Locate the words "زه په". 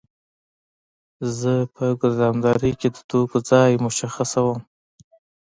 1.39-1.85